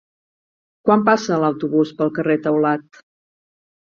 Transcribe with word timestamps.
Quan 0.87 1.03
passa 1.09 1.37
l'autobús 1.43 1.91
pel 1.99 2.13
carrer 2.15 2.39
Taulat? 2.47 3.03